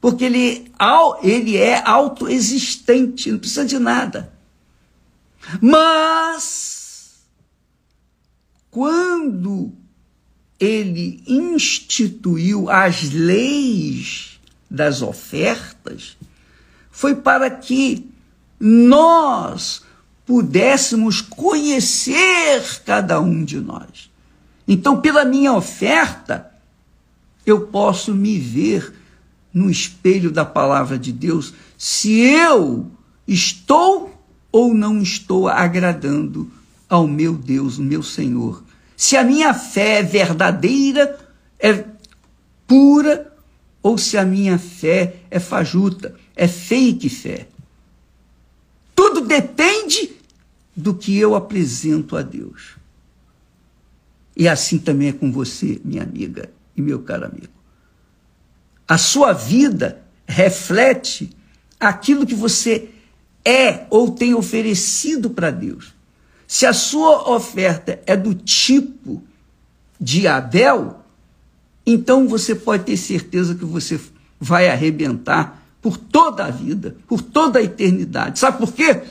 porque 0.00 0.24
ele, 0.24 0.72
ele 1.22 1.56
é 1.56 1.82
autoexistente, 1.84 3.30
não 3.30 3.38
precisa 3.38 3.64
de 3.64 3.78
nada. 3.78 4.32
Mas, 5.60 7.16
quando 8.70 9.72
ele 10.58 11.22
instituiu 11.26 12.70
as 12.70 13.10
leis 13.10 14.40
das 14.70 15.02
ofertas, 15.02 16.16
foi 16.90 17.14
para 17.14 17.50
que 17.50 18.08
nós 18.58 19.82
pudéssemos 20.24 21.20
conhecer 21.20 22.82
cada 22.84 23.20
um 23.20 23.44
de 23.44 23.60
nós. 23.60 24.10
Então, 24.66 25.00
pela 25.00 25.24
minha 25.24 25.52
oferta, 25.52 26.50
eu 27.44 27.60
posso 27.68 28.12
me 28.12 28.38
ver 28.38 28.92
no 29.54 29.70
espelho 29.70 30.30
da 30.30 30.44
palavra 30.44 30.98
de 30.98 31.12
Deus 31.12 31.54
se 31.78 32.20
eu 32.20 32.90
estou 33.26 34.12
ou 34.50 34.74
não 34.74 35.00
estou 35.00 35.48
agradando 35.48 36.50
ao 36.88 37.06
meu 37.06 37.34
Deus, 37.34 37.78
o 37.78 37.82
meu 37.82 38.02
Senhor. 38.02 38.62
Se 38.96 39.16
a 39.16 39.22
minha 39.22 39.52
fé 39.54 39.98
é 39.98 40.02
verdadeira, 40.02 41.18
é 41.58 41.84
pura, 42.66 43.32
ou 43.82 43.96
se 43.96 44.16
a 44.16 44.24
minha 44.24 44.58
fé 44.58 45.16
é 45.30 45.38
fajuta, 45.38 46.14
é 46.34 46.48
fake 46.48 47.08
fé. 47.08 47.46
Tudo 48.96 49.20
depende 49.20 50.16
do 50.74 50.94
que 50.94 51.16
eu 51.16 51.34
apresento 51.34 52.16
a 52.16 52.22
Deus. 52.22 52.76
E 54.34 54.48
assim 54.48 54.78
também 54.78 55.08
é 55.08 55.12
com 55.12 55.30
você, 55.30 55.80
minha 55.84 56.02
amiga 56.02 56.50
e 56.76 56.82
meu 56.82 57.00
caro 57.00 57.26
amigo. 57.26 57.52
A 58.88 58.98
sua 58.98 59.32
vida 59.32 60.02
reflete 60.26 61.30
aquilo 61.78 62.26
que 62.26 62.34
você 62.34 62.88
é 63.44 63.86
ou 63.90 64.12
tem 64.12 64.34
oferecido 64.34 65.30
para 65.30 65.50
Deus. 65.50 65.94
Se 66.46 66.64
a 66.64 66.72
sua 66.72 67.30
oferta 67.30 68.00
é 68.06 68.16
do 68.16 68.34
tipo 68.34 69.22
de 70.00 70.26
Abel, 70.26 71.04
então 71.84 72.28
você 72.28 72.54
pode 72.54 72.84
ter 72.84 72.96
certeza 72.96 73.54
que 73.54 73.64
você 73.64 74.00
vai 74.40 74.68
arrebentar 74.68 75.65
por 75.86 75.96
toda 75.96 76.46
a 76.46 76.50
vida, 76.50 76.96
por 77.06 77.22
toda 77.22 77.60
a 77.60 77.62
eternidade. 77.62 78.40
Sabe 78.40 78.58
por 78.58 78.72
quê? 78.72 79.02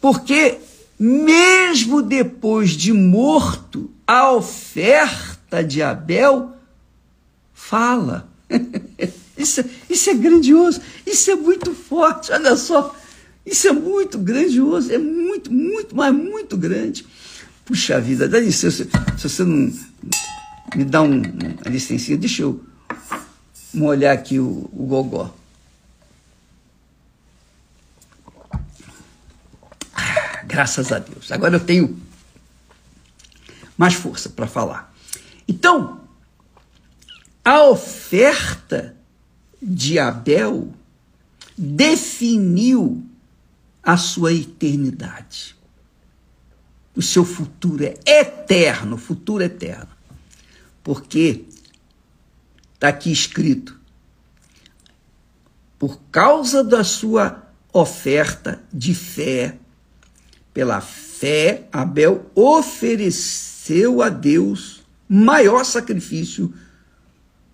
Porque 0.00 0.58
mesmo 0.96 2.00
depois 2.00 2.70
de 2.70 2.92
morto, 2.92 3.90
a 4.06 4.30
oferta 4.30 5.64
de 5.64 5.82
Abel 5.82 6.52
fala. 7.52 8.28
Isso, 9.36 9.62
isso 9.90 10.08
é 10.08 10.14
grandioso, 10.14 10.80
isso 11.06 11.30
é 11.30 11.36
muito 11.36 11.74
forte, 11.74 12.32
olha 12.32 12.56
só. 12.56 12.96
Isso 13.44 13.68
é 13.68 13.72
muito 13.72 14.16
grandioso, 14.16 14.90
é 14.90 14.96
muito, 14.96 15.52
muito, 15.52 15.94
mas 15.94 16.14
muito 16.14 16.56
grande. 16.56 17.06
Puxa 17.66 18.00
vida, 18.00 18.26
dá 18.26 18.40
licença, 18.40 18.88
se 19.18 19.28
você 19.28 19.44
não 19.44 19.70
me 20.74 20.84
dá 20.86 21.02
um, 21.02 21.20
uma 21.20 21.70
licencinha, 21.70 22.16
deixa 22.16 22.42
eu 22.42 22.64
molhar 23.76 24.14
aqui 24.14 24.38
o, 24.38 24.68
o 24.72 24.86
gogó. 24.86 25.32
Ah, 29.94 30.42
graças 30.44 30.90
a 30.90 30.98
Deus. 30.98 31.30
Agora 31.30 31.56
eu 31.56 31.60
tenho 31.60 32.00
mais 33.76 33.94
força 33.94 34.28
para 34.28 34.46
falar. 34.46 34.94
Então, 35.46 36.00
a 37.44 37.62
oferta 37.64 38.96
de 39.62 39.98
Abel 39.98 40.72
definiu 41.56 43.04
a 43.82 43.96
sua 43.96 44.32
eternidade. 44.32 45.54
O 46.94 47.02
seu 47.02 47.24
futuro 47.24 47.84
é 47.84 47.94
eterno, 48.04 48.96
futuro 48.96 49.44
eterno. 49.44 49.88
Porque 50.82 51.44
Está 52.76 52.88
aqui 52.88 53.10
escrito: 53.10 53.74
por 55.78 55.98
causa 56.12 56.62
da 56.62 56.84
sua 56.84 57.42
oferta 57.72 58.62
de 58.70 58.94
fé, 58.94 59.56
pela 60.52 60.82
fé, 60.82 61.66
Abel 61.72 62.30
ofereceu 62.34 64.02
a 64.02 64.10
Deus 64.10 64.84
maior 65.08 65.64
sacrifício 65.64 66.52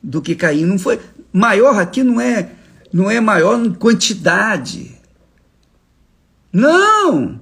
do 0.02 0.20
que 0.20 0.34
Caim. 0.34 0.64
Não 0.64 0.78
foi 0.78 1.00
maior 1.32 1.78
aqui 1.78 2.02
não 2.02 2.20
é 2.20 2.50
não 2.92 3.08
é 3.08 3.20
maior 3.20 3.64
em 3.64 3.72
quantidade. 3.72 5.00
Não! 6.52 7.40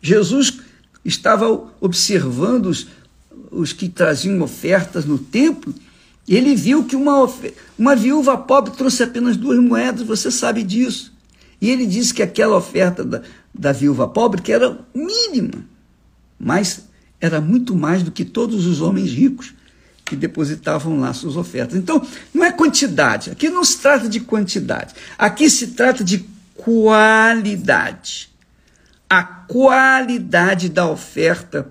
Jesus 0.00 0.60
estava 1.04 1.46
observando 1.78 2.66
os, 2.66 2.88
os 3.50 3.72
que 3.72 3.88
traziam 3.88 4.40
ofertas 4.40 5.04
no 5.04 5.18
templo 5.18 5.74
ele 6.36 6.54
viu 6.54 6.84
que 6.84 6.94
uma, 6.94 7.28
uma 7.76 7.96
viúva 7.96 8.38
pobre 8.38 8.72
trouxe 8.76 9.02
apenas 9.02 9.36
duas 9.36 9.58
moedas, 9.58 10.02
você 10.02 10.30
sabe 10.30 10.62
disso. 10.62 11.12
E 11.60 11.68
ele 11.68 11.84
disse 11.84 12.14
que 12.14 12.22
aquela 12.22 12.56
oferta 12.56 13.04
da, 13.04 13.22
da 13.52 13.72
viúva 13.72 14.06
pobre 14.06 14.40
que 14.40 14.52
era 14.52 14.78
mínima, 14.94 15.64
mas 16.38 16.84
era 17.20 17.40
muito 17.40 17.74
mais 17.74 18.02
do 18.02 18.12
que 18.12 18.24
todos 18.24 18.64
os 18.64 18.80
homens 18.80 19.10
ricos 19.10 19.52
que 20.04 20.14
depositavam 20.14 21.00
lá 21.00 21.12
suas 21.12 21.36
ofertas. 21.36 21.76
Então, 21.76 22.04
não 22.32 22.44
é 22.44 22.52
quantidade, 22.52 23.30
aqui 23.30 23.48
não 23.48 23.64
se 23.64 23.78
trata 23.78 24.08
de 24.08 24.20
quantidade, 24.20 24.94
aqui 25.18 25.50
se 25.50 25.68
trata 25.68 26.02
de 26.02 26.24
qualidade. 26.54 28.30
A 29.08 29.24
qualidade 29.24 30.68
da 30.68 30.88
oferta 30.88 31.70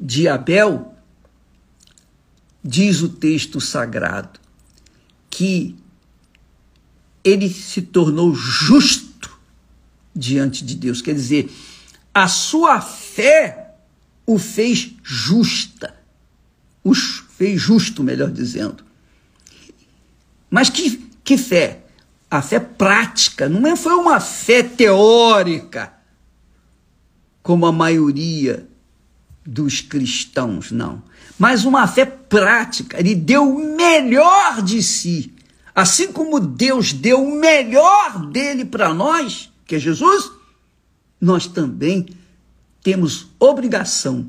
de 0.00 0.26
Abel 0.26 0.94
diz 2.68 3.00
o 3.00 3.08
texto 3.08 3.62
sagrado 3.62 4.38
que 5.30 5.74
ele 7.24 7.48
se 7.48 7.80
tornou 7.80 8.34
justo 8.34 9.40
diante 10.14 10.62
de 10.62 10.74
Deus. 10.74 11.00
Quer 11.00 11.14
dizer, 11.14 11.50
a 12.12 12.28
sua 12.28 12.82
fé 12.82 13.74
o 14.26 14.38
fez 14.38 14.94
justa. 15.02 15.94
Os 16.84 17.24
fez 17.30 17.58
justo, 17.58 18.04
melhor 18.04 18.30
dizendo. 18.30 18.84
Mas 20.50 20.68
que, 20.68 21.10
que 21.24 21.38
fé? 21.38 21.86
A 22.30 22.42
fé 22.42 22.60
prática, 22.60 23.48
não 23.48 23.66
é, 23.66 23.76
foi 23.76 23.94
uma 23.94 24.20
fé 24.20 24.62
teórica, 24.62 25.94
como 27.42 27.64
a 27.64 27.72
maioria 27.72 28.68
dos 29.48 29.80
cristãos, 29.80 30.70
não. 30.70 31.02
Mas 31.38 31.64
uma 31.64 31.86
fé 31.86 32.04
prática. 32.04 33.00
Ele 33.00 33.14
deu 33.14 33.48
o 33.48 33.76
melhor 33.76 34.60
de 34.60 34.82
si. 34.82 35.32
Assim 35.74 36.12
como 36.12 36.38
Deus 36.38 36.92
deu 36.92 37.24
o 37.24 37.40
melhor 37.40 38.26
dele 38.26 38.66
para 38.66 38.92
nós, 38.92 39.50
que 39.64 39.76
é 39.76 39.78
Jesus, 39.78 40.30
nós 41.18 41.46
também 41.46 42.06
temos 42.82 43.28
obrigação 43.38 44.28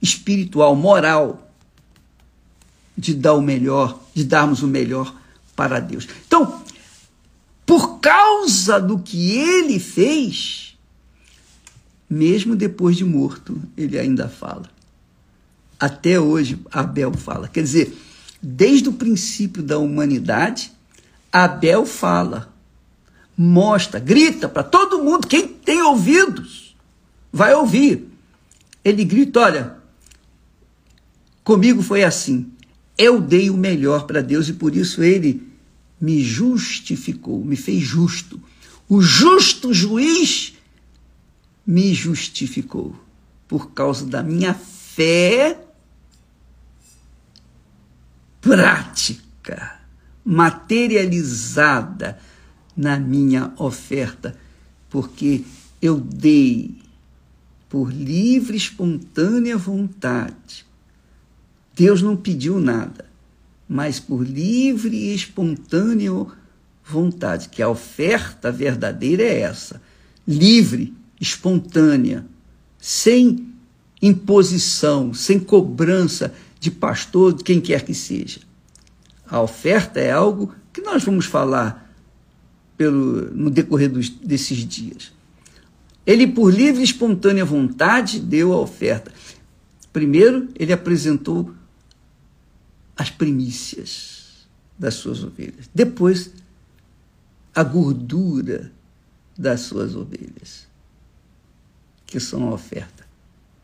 espiritual, 0.00 0.76
moral, 0.76 1.50
de 2.96 3.14
dar 3.14 3.34
o 3.34 3.40
melhor, 3.40 3.98
de 4.14 4.22
darmos 4.22 4.62
o 4.62 4.68
melhor 4.68 5.12
para 5.56 5.80
Deus. 5.80 6.06
Então, 6.26 6.62
por 7.66 7.98
causa 7.98 8.78
do 8.78 8.98
que 8.98 9.32
ele 9.32 9.80
fez, 9.80 10.73
mesmo 12.08 12.54
depois 12.54 12.96
de 12.96 13.04
morto, 13.04 13.60
ele 13.76 13.98
ainda 13.98 14.28
fala. 14.28 14.70
Até 15.78 16.18
hoje, 16.20 16.58
Abel 16.70 17.12
fala. 17.12 17.48
Quer 17.48 17.62
dizer, 17.62 17.96
desde 18.42 18.88
o 18.88 18.92
princípio 18.92 19.62
da 19.62 19.78
humanidade, 19.78 20.72
Abel 21.32 21.84
fala, 21.84 22.52
mostra, 23.36 23.98
grita 23.98 24.48
para 24.48 24.62
todo 24.62 25.02
mundo, 25.02 25.26
quem 25.26 25.48
tem 25.48 25.82
ouvidos, 25.82 26.76
vai 27.32 27.54
ouvir. 27.54 28.08
Ele 28.84 29.04
grita: 29.04 29.40
olha, 29.40 29.76
comigo 31.42 31.82
foi 31.82 32.04
assim. 32.04 32.50
Eu 32.96 33.20
dei 33.20 33.50
o 33.50 33.56
melhor 33.56 34.06
para 34.06 34.22
Deus 34.22 34.48
e 34.48 34.52
por 34.52 34.76
isso 34.76 35.02
ele 35.02 35.42
me 36.00 36.22
justificou, 36.22 37.44
me 37.44 37.56
fez 37.56 37.82
justo. 37.82 38.40
O 38.88 39.00
justo 39.00 39.74
juiz 39.74 40.54
me 41.66 41.94
justificou 41.94 42.94
por 43.48 43.70
causa 43.70 44.06
da 44.06 44.22
minha 44.22 44.54
fé 44.54 45.58
prática, 48.40 49.80
materializada 50.24 52.18
na 52.76 52.98
minha 52.98 53.52
oferta, 53.56 54.36
porque 54.90 55.44
eu 55.80 55.98
dei 55.98 56.76
por 57.68 57.90
livre, 57.92 58.56
espontânea 58.56 59.56
vontade. 59.56 60.66
Deus 61.74 62.02
não 62.02 62.16
pediu 62.16 62.60
nada, 62.60 63.06
mas 63.68 63.98
por 63.98 64.22
livre 64.22 64.96
e 64.96 65.14
espontânea 65.14 66.10
vontade, 66.84 67.48
que 67.48 67.62
a 67.62 67.68
oferta 67.68 68.52
verdadeira 68.52 69.22
é 69.22 69.40
essa, 69.40 69.80
livre, 70.28 70.94
espontânea, 71.24 72.24
sem 72.78 73.48
imposição, 74.00 75.14
sem 75.14 75.40
cobrança 75.40 76.34
de 76.60 76.70
pastor, 76.70 77.32
de 77.32 77.42
quem 77.42 77.60
quer 77.60 77.82
que 77.82 77.94
seja. 77.94 78.40
A 79.26 79.40
oferta 79.40 79.98
é 79.98 80.10
algo 80.10 80.54
que 80.72 80.82
nós 80.82 81.02
vamos 81.02 81.26
falar 81.26 81.90
pelo, 82.76 83.30
no 83.34 83.50
decorrer 83.50 83.90
dos, 83.90 84.08
desses 84.08 84.58
dias. 84.58 85.12
Ele, 86.06 86.26
por 86.26 86.52
livre 86.52 86.82
e 86.82 86.84
espontânea 86.84 87.44
vontade, 87.44 88.20
deu 88.20 88.52
a 88.52 88.60
oferta. 88.60 89.10
Primeiro, 89.92 90.48
ele 90.54 90.72
apresentou 90.72 91.54
as 92.96 93.08
primícias 93.08 94.46
das 94.78 94.94
suas 94.94 95.24
ovelhas. 95.24 95.70
Depois, 95.74 96.30
a 97.54 97.62
gordura 97.62 98.70
das 99.38 99.60
suas 99.60 99.94
ovelhas, 99.94 100.66
que 102.14 102.20
são 102.20 102.48
a 102.48 102.54
oferta. 102.54 103.04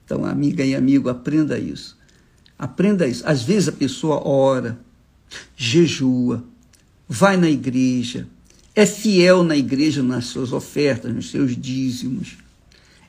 Então, 0.05 0.25
amiga 0.25 0.65
e 0.65 0.75
amigo, 0.75 1.09
aprenda 1.09 1.57
isso. 1.57 1.97
Aprenda 2.59 3.07
isso. 3.07 3.23
Às 3.25 3.45
vezes 3.45 3.69
a 3.69 3.73
pessoa 3.73 4.27
ora, 4.27 4.77
jejua, 5.57 6.43
vai 7.09 7.37
na 7.37 7.49
igreja, 7.49 8.27
é 8.75 8.85
fiel 8.85 9.45
na 9.45 9.57
igreja 9.57 10.03
nas 10.03 10.25
suas 10.25 10.53
ofertas, 10.53 11.15
nos 11.15 11.31
seus 11.31 11.57
dízimos. 11.57 12.39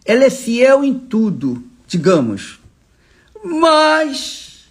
Ela 0.06 0.26
é 0.26 0.30
fiel 0.30 0.84
em 0.84 0.94
tudo, 0.94 1.64
digamos. 1.88 2.60
Mas 3.44 4.70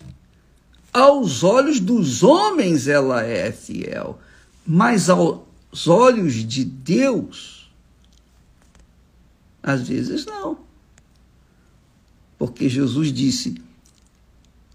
aos 0.93 1.43
olhos 1.43 1.81
dos 1.81 2.23
homens 2.23 2.87
ela 2.87 3.25
é 3.25 3.51
fiel, 3.51 4.21
mas 4.65 5.11
aos 5.11 5.89
olhos 5.89 6.35
de 6.47 6.65
Deus, 6.65 7.60
às 9.63 9.87
vezes 9.87 10.27
não. 10.27 10.59
Porque 12.39 12.69
Jesus 12.69 13.13
disse, 13.13 13.61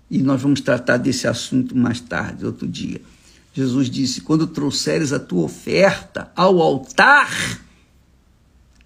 e 0.09 0.19
nós 0.19 0.41
vamos 0.41 0.61
tratar 0.61 0.97
desse 0.97 1.27
assunto 1.27 1.75
mais 1.75 1.99
tarde, 1.99 2.45
outro 2.45 2.67
dia. 2.67 3.01
Jesus 3.53 3.89
disse: 3.89 4.21
quando 4.21 4.45
trouxeres 4.45 5.11
a 5.11 5.19
tua 5.19 5.43
oferta 5.43 6.31
ao 6.35 6.61
altar, 6.61 7.61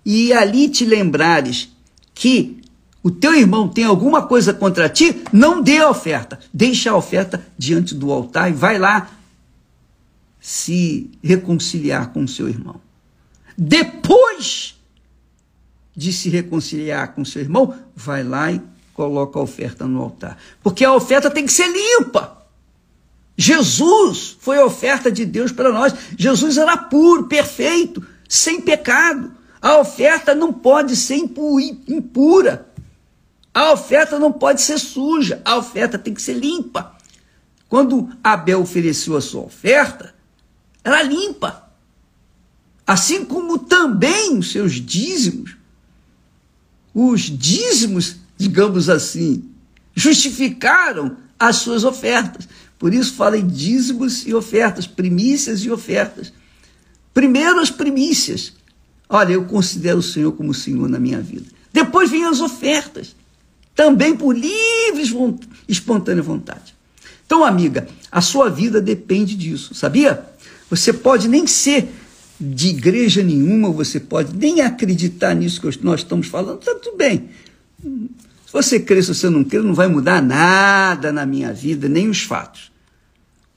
e 0.05 0.31
ali 0.31 0.69
te 0.69 0.85
lembrares 0.85 1.69
que 2.13 2.61
o 3.01 3.11
teu 3.11 3.33
irmão 3.33 3.67
tem 3.67 3.83
alguma 3.83 4.27
coisa 4.27 4.53
contra 4.53 4.89
ti, 4.89 5.23
não 5.31 5.61
dê 5.61 5.77
a 5.77 5.89
oferta. 5.89 6.39
Deixa 6.53 6.91
a 6.91 6.95
oferta 6.95 7.45
diante 7.57 7.95
do 7.95 8.11
altar 8.11 8.49
e 8.49 8.53
vai 8.53 8.77
lá 8.77 9.11
se 10.39 11.09
reconciliar 11.23 12.11
com 12.11 12.23
o 12.23 12.27
seu 12.27 12.47
irmão. 12.47 12.79
Depois 13.57 14.78
de 15.99 16.13
se 16.13 16.29
reconciliar 16.29 17.13
com 17.13 17.25
seu 17.25 17.41
irmão, 17.41 17.77
vai 17.93 18.23
lá 18.23 18.49
e 18.49 18.61
coloca 18.93 19.37
a 19.37 19.41
oferta 19.41 19.85
no 19.85 20.01
altar. 20.01 20.37
Porque 20.63 20.85
a 20.85 20.93
oferta 20.93 21.29
tem 21.29 21.45
que 21.45 21.51
ser 21.51 21.67
limpa. 21.67 22.37
Jesus 23.37 24.37
foi 24.39 24.57
a 24.59 24.65
oferta 24.65 25.11
de 25.11 25.25
Deus 25.25 25.51
para 25.51 25.73
nós. 25.73 25.93
Jesus 26.17 26.57
era 26.57 26.77
puro, 26.77 27.25
perfeito, 27.25 28.01
sem 28.29 28.61
pecado. 28.61 29.33
A 29.61 29.77
oferta 29.77 30.33
não 30.33 30.53
pode 30.53 30.95
ser 30.95 31.15
impura. 31.15 32.65
A 33.53 33.73
oferta 33.73 34.17
não 34.17 34.31
pode 34.31 34.61
ser 34.61 34.77
suja. 34.79 35.41
A 35.43 35.57
oferta 35.57 35.99
tem 35.99 36.13
que 36.13 36.21
ser 36.21 36.35
limpa. 36.35 36.95
Quando 37.67 38.09
Abel 38.23 38.61
ofereceu 38.61 39.17
a 39.17 39.21
sua 39.21 39.41
oferta, 39.41 40.15
era 40.81 41.03
limpa. 41.03 41.69
Assim 42.87 43.25
como 43.25 43.59
também 43.59 44.37
os 44.37 44.49
seus 44.53 44.75
dízimos 44.75 45.58
os 46.93 47.21
dízimos, 47.21 48.15
digamos 48.37 48.89
assim, 48.89 49.43
justificaram 49.95 51.17
as 51.37 51.57
suas 51.57 51.83
ofertas. 51.83 52.47
Por 52.77 52.93
isso 52.93 53.13
fala 53.13 53.37
em 53.37 53.45
dízimos 53.45 54.25
e 54.25 54.33
ofertas, 54.33 54.87
primícias 54.87 55.61
e 55.61 55.69
ofertas. 55.69 56.31
Primeiro 57.13 57.59
as 57.59 57.69
primícias. 57.69 58.53
Olha, 59.07 59.33
eu 59.33 59.45
considero 59.45 59.99
o 59.99 60.03
Senhor 60.03 60.31
como 60.33 60.53
Senhor 60.53 60.87
na 60.87 60.99
minha 60.99 61.19
vida. 61.19 61.45
Depois 61.73 62.09
vêm 62.09 62.25
as 62.25 62.39
ofertas, 62.39 63.15
também 63.75 64.15
por 64.15 64.35
livre 64.35 65.03
espontânea 65.67 66.23
vontade. 66.23 66.75
Então, 67.25 67.43
amiga, 67.43 67.87
a 68.11 68.21
sua 68.21 68.49
vida 68.49 68.81
depende 68.81 69.35
disso, 69.35 69.73
sabia? 69.73 70.25
Você 70.69 70.93
pode 70.93 71.27
nem 71.27 71.45
ser 71.45 71.91
de 72.39 72.69
igreja 72.69 73.21
nenhuma, 73.21 73.69
você 73.71 73.99
pode 73.99 74.35
nem 74.35 74.61
acreditar 74.61 75.33
nisso 75.33 75.59
que 75.59 75.85
nós 75.85 75.99
estamos 75.99 76.27
falando, 76.27 76.59
está 76.59 76.73
tudo 76.75 76.95
bem. 76.95 77.29
Se 77.81 78.53
você 78.53 78.79
crê, 78.79 79.01
se 79.01 79.13
você 79.13 79.29
não 79.29 79.43
crê, 79.43 79.59
não 79.59 79.73
vai 79.73 79.87
mudar 79.87 80.21
nada 80.21 81.11
na 81.11 81.25
minha 81.25 81.53
vida, 81.53 81.89
nem 81.89 82.09
os 82.09 82.21
fatos. 82.21 82.71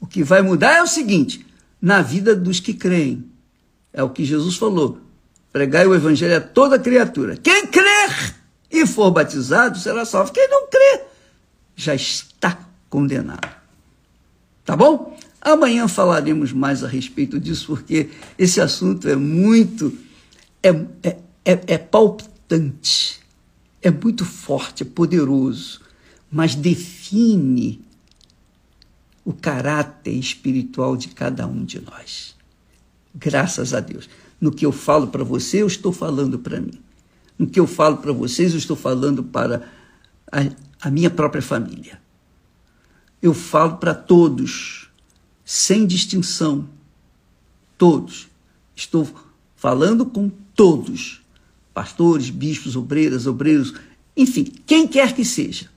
O 0.00 0.06
que 0.06 0.22
vai 0.24 0.42
mudar 0.42 0.78
é 0.78 0.82
o 0.82 0.86
seguinte: 0.86 1.46
na 1.80 2.02
vida 2.02 2.34
dos 2.34 2.60
que 2.60 2.74
creem. 2.74 3.24
É 3.92 4.02
o 4.02 4.10
que 4.10 4.24
Jesus 4.24 4.56
falou. 4.56 5.00
Pregai 5.52 5.86
o 5.86 5.94
evangelho 5.94 6.36
a 6.36 6.40
toda 6.40 6.78
criatura. 6.78 7.36
Quem 7.36 7.66
crer 7.66 8.34
e 8.70 8.86
for 8.86 9.10
batizado 9.10 9.78
será 9.78 10.04
salvo. 10.04 10.32
Quem 10.32 10.48
não 10.48 10.66
crê 10.68 11.02
já 11.76 11.94
está 11.94 12.58
condenado. 12.88 13.48
Tá 14.64 14.76
bom? 14.76 15.18
Amanhã 15.44 15.88
falaremos 15.88 16.52
mais 16.52 16.84
a 16.84 16.88
respeito 16.88 17.40
disso, 17.40 17.66
porque 17.66 18.10
esse 18.38 18.60
assunto 18.60 19.08
é 19.08 19.16
muito. 19.16 19.92
é, 20.62 20.68
é, 21.02 21.18
é, 21.44 21.60
é 21.66 21.78
palpitante, 21.78 23.20
é 23.82 23.90
muito 23.90 24.24
forte, 24.24 24.84
é 24.84 24.86
poderoso, 24.86 25.80
mas 26.30 26.54
define 26.54 27.80
o 29.24 29.32
caráter 29.32 30.14
espiritual 30.14 30.96
de 30.96 31.08
cada 31.08 31.46
um 31.46 31.64
de 31.64 31.80
nós. 31.80 32.36
Graças 33.12 33.74
a 33.74 33.80
Deus. 33.80 34.08
No 34.40 34.50
que 34.50 34.64
eu 34.64 34.72
falo 34.72 35.08
para 35.08 35.22
você, 35.22 35.62
eu 35.62 35.66
estou 35.66 35.92
falando 35.92 36.38
para 36.38 36.60
mim. 36.60 36.80
No 37.38 37.46
que 37.46 37.58
eu 37.58 37.66
falo 37.66 37.98
para 37.98 38.12
vocês, 38.12 38.52
eu 38.52 38.58
estou 38.58 38.76
falando 38.76 39.22
para 39.22 39.68
a, 40.30 40.38
a 40.80 40.90
minha 40.90 41.10
própria 41.10 41.42
família. 41.42 42.00
Eu 43.20 43.34
falo 43.34 43.76
para 43.76 43.94
todos, 43.94 44.81
sem 45.44 45.86
distinção. 45.86 46.68
Todos. 47.76 48.28
Estou 48.74 49.08
falando 49.56 50.06
com 50.06 50.30
todos. 50.54 51.20
Pastores, 51.74 52.30
bispos, 52.30 52.76
obreiras, 52.76 53.26
obreiros, 53.26 53.74
enfim, 54.16 54.44
quem 54.66 54.86
quer 54.86 55.14
que 55.14 55.24
seja. 55.24 55.70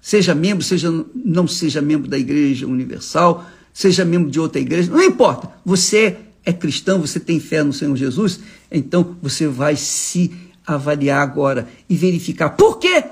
Seja 0.00 0.34
membro, 0.34 0.64
seja 0.64 0.90
não 1.14 1.46
seja 1.46 1.80
membro 1.80 2.08
da 2.08 2.18
Igreja 2.18 2.66
Universal, 2.66 3.48
seja 3.72 4.04
membro 4.04 4.30
de 4.30 4.40
outra 4.40 4.60
igreja, 4.60 4.90
não 4.90 5.02
importa. 5.02 5.50
Você 5.64 6.18
é 6.44 6.52
cristão, 6.52 7.00
você 7.00 7.20
tem 7.20 7.38
fé 7.38 7.62
no 7.62 7.72
Senhor 7.72 7.94
Jesus, 7.96 8.40
então 8.70 9.16
você 9.22 9.46
vai 9.46 9.76
se 9.76 10.32
avaliar 10.66 11.22
agora 11.22 11.68
e 11.88 11.96
verificar 11.96 12.50
por 12.50 12.78
quê 12.78 13.04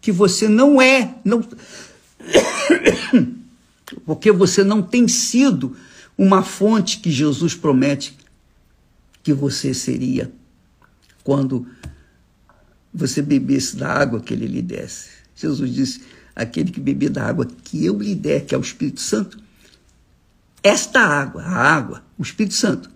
que 0.00 0.12
você 0.12 0.48
não 0.48 0.80
é, 0.80 1.16
não 1.24 1.42
porque 4.04 4.32
você 4.32 4.64
não 4.64 4.82
tem 4.82 5.06
sido 5.06 5.76
uma 6.16 6.42
fonte 6.42 6.98
que 6.98 7.10
Jesus 7.10 7.54
promete 7.54 8.16
que 9.22 9.32
você 9.32 9.74
seria 9.74 10.32
quando 11.22 11.66
você 12.92 13.20
bebesse 13.20 13.76
da 13.76 13.92
água 13.92 14.20
que 14.20 14.32
ele 14.32 14.46
lhe 14.46 14.62
desse. 14.62 15.10
Jesus 15.34 15.72
disse: 15.72 16.02
aquele 16.34 16.70
que 16.70 16.80
beber 16.80 17.10
da 17.10 17.26
água 17.26 17.46
que 17.46 17.84
eu 17.84 17.98
lhe 17.98 18.14
der, 18.14 18.44
que 18.44 18.54
é 18.54 18.58
o 18.58 18.62
Espírito 18.62 19.00
Santo, 19.00 19.38
esta 20.62 21.00
água, 21.00 21.42
a 21.42 21.54
água, 21.54 22.02
o 22.18 22.22
Espírito 22.22 22.54
Santo, 22.54 22.90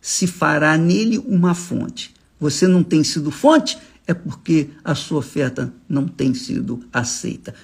se 0.00 0.26
fará 0.26 0.76
nele 0.76 1.18
uma 1.18 1.54
fonte. 1.54 2.14
Você 2.38 2.66
não 2.66 2.82
tem 2.82 3.04
sido 3.04 3.30
fonte, 3.30 3.78
é 4.06 4.14
porque 4.14 4.70
a 4.82 4.94
sua 4.94 5.18
oferta 5.18 5.72
não 5.88 6.08
tem 6.08 6.34
sido 6.34 6.84
aceita. 6.92 7.54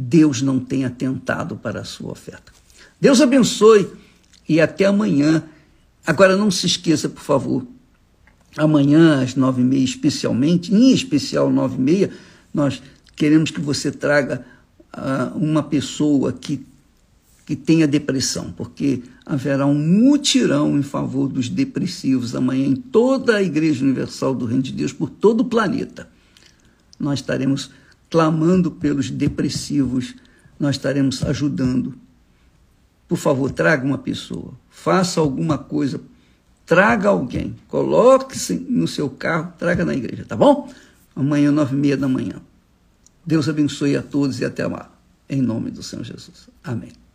Deus 0.00 0.40
não 0.40 0.60
tem 0.60 0.84
atentado 0.84 1.56
para 1.56 1.80
a 1.80 1.84
sua 1.84 2.12
oferta. 2.12 2.52
Deus 3.00 3.20
abençoe 3.20 3.90
e 4.48 4.60
até 4.60 4.84
amanhã. 4.84 5.42
Agora 6.06 6.36
não 6.36 6.52
se 6.52 6.66
esqueça, 6.66 7.08
por 7.08 7.20
favor, 7.20 7.66
amanhã 8.56 9.20
às 9.20 9.34
nove 9.34 9.60
e 9.60 9.64
meia, 9.64 9.82
especialmente, 9.82 10.72
em 10.72 10.92
especial 10.92 11.50
nove 11.50 11.74
e 11.74 11.80
meia, 11.80 12.10
nós 12.54 12.80
queremos 13.16 13.50
que 13.50 13.60
você 13.60 13.90
traga 13.90 14.46
uh, 14.96 15.36
uma 15.36 15.64
pessoa 15.64 16.32
que, 16.32 16.64
que 17.44 17.56
tenha 17.56 17.88
depressão, 17.88 18.52
porque 18.52 19.02
haverá 19.26 19.66
um 19.66 19.74
mutirão 19.74 20.78
em 20.78 20.82
favor 20.82 21.28
dos 21.28 21.48
depressivos 21.48 22.36
amanhã 22.36 22.66
em 22.66 22.76
toda 22.76 23.36
a 23.36 23.42
Igreja 23.42 23.84
Universal 23.84 24.32
do 24.32 24.46
Reino 24.46 24.62
de 24.62 24.72
Deus, 24.72 24.92
por 24.92 25.10
todo 25.10 25.40
o 25.40 25.44
planeta. 25.44 26.08
Nós 27.00 27.18
estaremos 27.18 27.70
clamando 28.10 28.70
pelos 28.70 29.10
depressivos, 29.10 30.14
nós 30.58 30.76
estaremos 30.76 31.22
ajudando. 31.22 31.94
Por 33.06 33.16
favor, 33.16 33.50
traga 33.50 33.84
uma 33.84 33.98
pessoa, 33.98 34.52
faça 34.70 35.20
alguma 35.20 35.56
coisa, 35.56 36.00
traga 36.66 37.08
alguém, 37.08 37.56
coloque-se 37.68 38.54
no 38.54 38.86
seu 38.86 39.08
carro, 39.08 39.52
traga 39.58 39.84
na 39.84 39.94
igreja, 39.94 40.24
tá 40.26 40.36
bom? 40.36 40.70
Amanhã, 41.16 41.50
nove 41.50 41.74
e 41.74 41.78
meia 41.78 41.96
da 41.96 42.08
manhã. 42.08 42.40
Deus 43.24 43.48
abençoe 43.48 43.96
a 43.96 44.02
todos 44.02 44.40
e 44.40 44.44
até 44.44 44.66
lá. 44.66 44.90
Em 45.28 45.42
nome 45.42 45.70
do 45.70 45.82
Senhor 45.82 46.04
Jesus. 46.04 46.48
Amém. 46.62 47.07